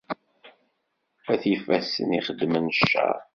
[1.31, 3.17] At yifassen ixeddmen ccer.